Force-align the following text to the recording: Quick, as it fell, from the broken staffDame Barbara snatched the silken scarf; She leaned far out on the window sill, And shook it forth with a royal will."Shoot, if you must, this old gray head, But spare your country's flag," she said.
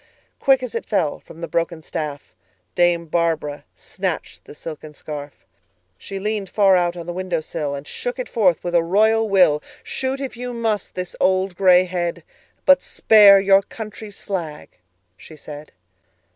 Quick, 0.39 0.63
as 0.63 0.73
it 0.73 0.87
fell, 0.87 1.19
from 1.19 1.41
the 1.41 1.47
broken 1.47 1.81
staffDame 1.83 3.05
Barbara 3.11 3.65
snatched 3.75 4.45
the 4.45 4.55
silken 4.55 4.95
scarf; 4.95 5.45
She 5.95 6.17
leaned 6.17 6.49
far 6.49 6.75
out 6.75 6.97
on 6.97 7.05
the 7.05 7.13
window 7.13 7.39
sill, 7.39 7.75
And 7.75 7.87
shook 7.87 8.17
it 8.17 8.27
forth 8.27 8.63
with 8.63 8.73
a 8.73 8.81
royal 8.81 9.29
will."Shoot, 9.29 10.19
if 10.19 10.35
you 10.35 10.53
must, 10.53 10.95
this 10.95 11.15
old 11.19 11.55
gray 11.55 11.83
head, 11.83 12.23
But 12.65 12.81
spare 12.81 13.39
your 13.39 13.61
country's 13.61 14.23
flag," 14.23 14.69
she 15.17 15.35
said. 15.35 15.71